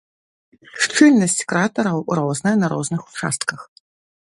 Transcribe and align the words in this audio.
Шчыльнасць 0.85 1.45
кратараў 1.51 1.97
розная 2.21 2.55
на 2.65 2.73
розных 2.75 3.01
участках. 3.13 3.59